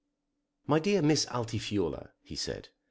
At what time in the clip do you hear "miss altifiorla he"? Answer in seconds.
1.03-2.35